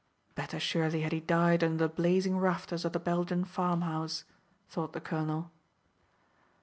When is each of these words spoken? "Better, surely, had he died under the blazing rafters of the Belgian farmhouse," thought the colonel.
"Better, 0.33 0.59
surely, 0.59 1.01
had 1.01 1.11
he 1.11 1.19
died 1.19 1.63
under 1.63 1.85
the 1.87 1.93
blazing 1.93 2.35
rafters 2.39 2.85
of 2.85 2.93
the 2.93 2.99
Belgian 2.99 3.45
farmhouse," 3.45 4.23
thought 4.67 4.93
the 4.93 4.99
colonel. 5.01 5.51